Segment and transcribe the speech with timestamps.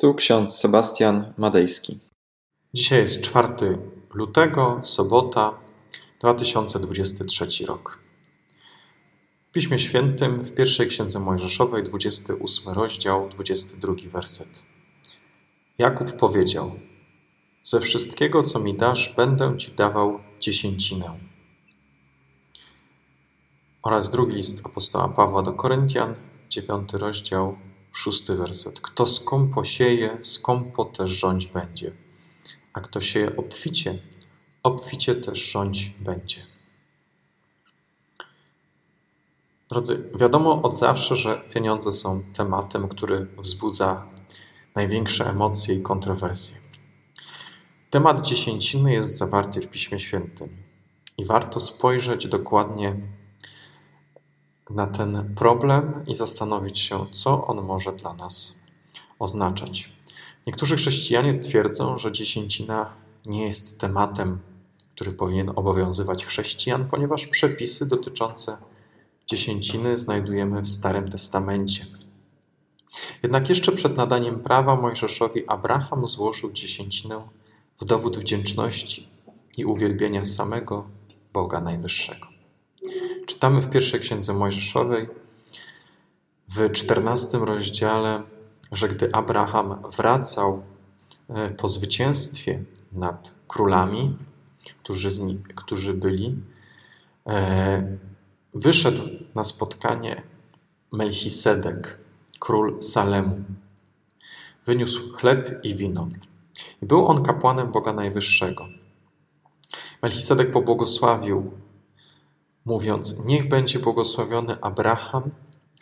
[0.00, 1.98] Tu ksiądz Sebastian Madejski.
[2.74, 3.78] Dzisiaj jest 4
[4.14, 5.58] lutego, sobota,
[6.20, 7.98] 2023 rok.
[9.48, 14.62] W Piśmie Świętym w pierwszej księdze Mojżeszowej, 28 rozdział, 22 werset.
[15.78, 16.72] Jakub powiedział:
[17.62, 21.18] Ze wszystkiego, co mi dasz, będę ci dawał dziesięcinę.
[23.82, 26.14] Oraz drugi list apostoła Pawła do Koryntian,
[26.48, 27.67] 9 rozdział,
[27.98, 28.80] szósty werset.
[28.80, 31.92] Kto skąpo sieje, skąpo też rządź będzie.
[32.72, 33.98] A kto sieje obficie,
[34.62, 36.46] obficie też rządź będzie.
[39.68, 44.06] Drodzy, wiadomo od zawsze, że pieniądze są tematem, który wzbudza
[44.74, 46.56] największe emocje i kontrowersje.
[47.90, 50.48] Temat dziesięciny jest zawarty w Piśmie Świętym
[51.18, 52.96] i warto spojrzeć dokładnie
[54.70, 58.62] na ten problem i zastanowić się, co on może dla nas
[59.18, 59.92] oznaczać.
[60.46, 62.92] Niektórzy chrześcijanie twierdzą, że dziesięcina
[63.26, 64.38] nie jest tematem,
[64.94, 68.56] który powinien obowiązywać chrześcijan, ponieważ przepisy dotyczące
[69.26, 71.86] dziesięciny znajdujemy w Starym Testamencie.
[73.22, 77.28] Jednak jeszcze przed nadaniem prawa Mojżeszowi Abraham złożył dziesięcinę
[77.80, 79.08] w dowód wdzięczności
[79.56, 80.88] i uwielbienia samego
[81.32, 82.37] Boga Najwyższego.
[83.28, 85.08] Czytamy w pierwszej księdze Mojżeszowej,
[86.48, 88.22] w czternastym rozdziale,
[88.72, 90.62] że gdy Abraham wracał
[91.28, 92.62] e, po zwycięstwie
[92.92, 94.16] nad królami,
[94.82, 95.10] którzy,
[95.54, 96.36] którzy byli,
[97.26, 97.98] e,
[98.54, 99.02] wyszedł
[99.34, 100.22] na spotkanie
[100.92, 101.98] Melchisedek,
[102.38, 103.44] król Salemu.
[104.66, 106.08] Wyniósł chleb i wino.
[106.82, 108.68] I był on kapłanem Boga Najwyższego.
[110.02, 111.52] Melchisedek pobłogosławił
[112.68, 115.30] mówiąc: Niech będzie błogosławiony Abraham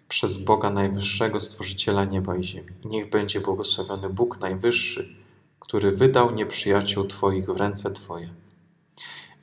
[0.09, 2.73] przez Boga Najwyższego, Stworzyciela nieba i ziemi.
[2.85, 5.17] niech będzie błogosławiony Bóg Najwyższy,
[5.61, 8.29] który wydał nieprzyjaciół Twoich w ręce Twoje.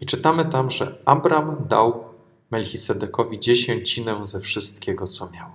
[0.02, 2.04] I czytamy tam, że Abram dał
[2.52, 5.50] Melchisedekowi dziesięcinę ze wszystkiego, co miał.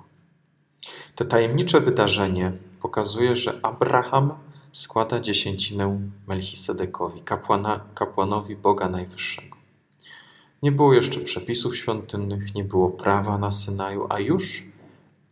[1.14, 4.34] To tajemnicze wydarzenie pokazuje, że Abraham
[4.72, 9.57] składa dziesięcinę Melchisedekowi, kapłana, kapłanowi Boga Najwyższego.
[10.62, 14.62] Nie było jeszcze przepisów świątynnych, nie było prawa na Synaju, a już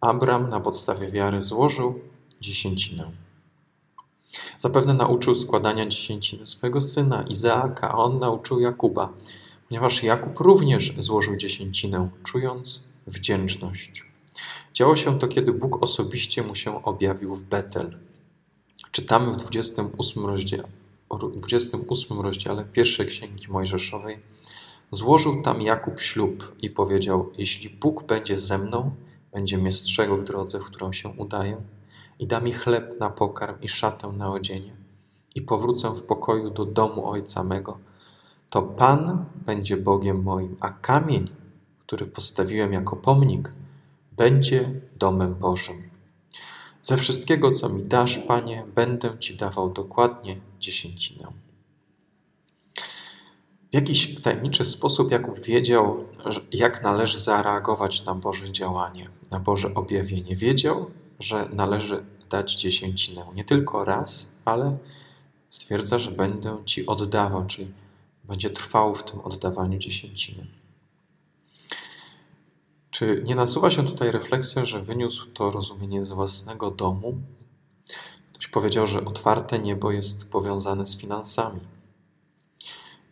[0.00, 2.00] Abram na podstawie wiary złożył
[2.40, 3.10] dziesięcinę.
[4.58, 9.12] Zapewne nauczył składania dziesięciny swego syna Izaaka, a on nauczył Jakuba,
[9.68, 14.04] ponieważ Jakub również złożył dziesięcinę, czując wdzięczność.
[14.74, 17.98] Działo się to, kiedy Bóg osobiście mu się objawił w Betel.
[18.90, 20.68] Czytamy w 28 rozdziale,
[21.34, 24.18] 28 rozdziale pierwszej księgi Mojżeszowej
[24.90, 28.90] Złożył tam Jakub ślub i powiedział: Jeśli Bóg będzie ze mną,
[29.32, 31.56] będzie mnie strzegł w drodze, w którą się udaję,
[32.18, 34.72] i da mi chleb na pokarm i szatę na odzienie,
[35.34, 37.78] i powrócę w pokoju do domu ojca mego,
[38.50, 41.30] to Pan będzie Bogiem moim, a kamień,
[41.86, 43.52] który postawiłem jako pomnik,
[44.12, 45.90] będzie domem Bożym.
[46.82, 51.45] Ze wszystkiego, co mi dasz, Panie, będę Ci dawał dokładnie dziesięcinę.
[53.76, 56.04] Jakiś tajemniczy sposób Jakub wiedział,
[56.52, 60.36] jak należy zareagować na Boże działanie, na Boże objawienie.
[60.36, 64.78] Wiedział, że należy dać dziesięcinę nie tylko raz, ale
[65.50, 67.72] stwierdza, że będę Ci oddawał, czyli
[68.24, 70.46] będzie trwał w tym oddawaniu dziesięciny.
[72.90, 77.14] Czy nie nasuwa się tutaj refleksja, że wyniósł to rozumienie z własnego domu?
[78.32, 81.75] Ktoś powiedział, że otwarte niebo jest powiązane z finansami.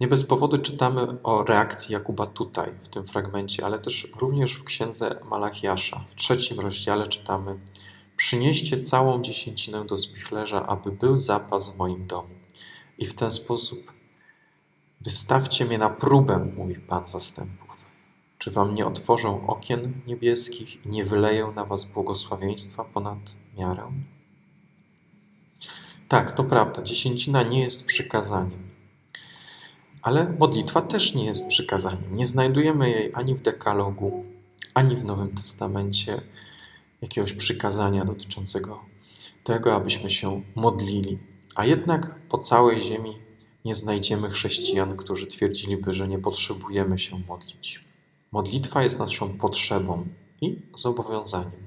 [0.00, 4.64] Nie bez powodu czytamy o reakcji Jakuba tutaj, w tym fragmencie, ale też również w
[4.64, 6.04] księdze Malachiasza.
[6.08, 7.58] W trzecim rozdziale czytamy:
[8.16, 12.34] Przynieście całą dziesięcinę do spichlerza, aby był zapas w moim domu.
[12.98, 13.92] I w ten sposób
[15.00, 17.64] wystawcie mnie na próbę, mówi Pan zastępów.
[18.38, 23.92] Czy wam nie otworzą okien niebieskich i nie wyleją na was błogosławieństwa ponad miarę?
[26.08, 26.82] Tak, to prawda.
[26.82, 28.63] Dziesięcina nie jest przykazaniem.
[30.04, 32.14] Ale modlitwa też nie jest przykazaniem.
[32.14, 34.24] Nie znajdujemy jej ani w dekalogu,
[34.74, 36.20] ani w Nowym Testamencie
[37.02, 38.80] jakiegoś przykazania dotyczącego
[39.44, 41.18] tego, abyśmy się modlili.
[41.54, 43.12] A jednak po całej ziemi
[43.64, 47.84] nie znajdziemy chrześcijan, którzy twierdziliby, że nie potrzebujemy się modlić.
[48.32, 50.06] Modlitwa jest naszą potrzebą
[50.40, 51.64] i zobowiązaniem.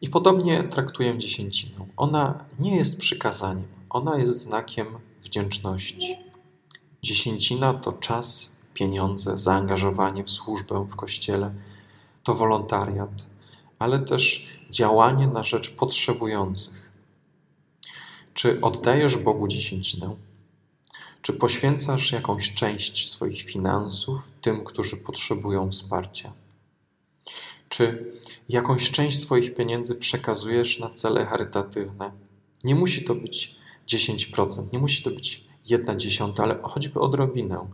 [0.00, 1.86] I podobnie traktuję dziesięcinę.
[1.96, 4.86] Ona nie jest przykazaniem, ona jest znakiem
[5.22, 6.23] wdzięczności.
[7.04, 11.54] Dziesięcina to czas, pieniądze, zaangażowanie w służbę w kościele,
[12.22, 13.26] to wolontariat,
[13.78, 16.90] ale też działanie na rzecz potrzebujących.
[18.34, 20.16] Czy oddajesz Bogu dziesięcinę?
[21.22, 26.32] Czy poświęcasz jakąś część swoich finansów tym, którzy potrzebują wsparcia?
[27.68, 28.12] Czy
[28.48, 32.12] jakąś część swoich pieniędzy przekazujesz na cele charytatywne?
[32.64, 33.56] Nie musi to być
[33.88, 37.66] 10%, nie musi to być jedna dziesiąta, ale choćby odrobinę.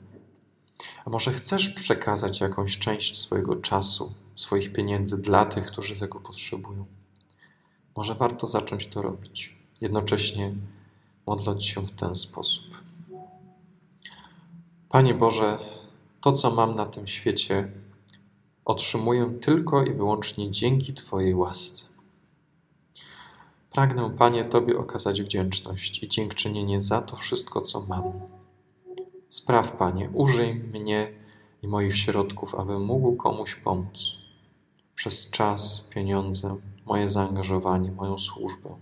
[1.04, 6.87] A może chcesz przekazać jakąś część swojego czasu, swoich pieniędzy dla tych, którzy tego potrzebują?
[7.96, 10.54] Może warto zacząć to robić, jednocześnie
[11.26, 12.64] modląc się w ten sposób.
[14.88, 15.58] Panie Boże,
[16.20, 17.72] to co mam na tym świecie,
[18.64, 22.00] otrzymuję tylko i wyłącznie dzięki Twojej łasce.
[23.72, 28.12] Pragnę, Panie, Tobie okazać wdzięczność i dziękczynienie za to wszystko, co mam.
[29.28, 31.12] Spraw, Panie, użyj mnie
[31.62, 34.17] i moich środków, abym mógł komuś pomóc.
[34.94, 36.56] Przez czas, pieniądze,
[36.87, 38.76] moje zaangażowanie, moją służbę.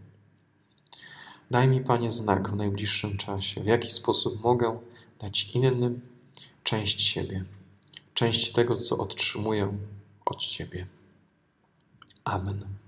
[1.50, 4.79] Daj mi, Panie, znak w najbliższym czasie, w jaki sposób mogę
[5.19, 6.00] dać innym
[6.64, 7.44] część siebie,
[8.14, 9.79] część tego, co otrzymuję
[10.26, 10.87] od Ciebie.
[12.25, 12.88] Amen.